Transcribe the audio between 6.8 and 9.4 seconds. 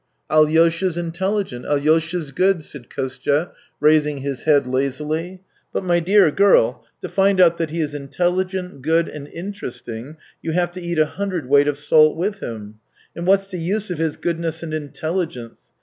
to find out that he is intelligent, good, and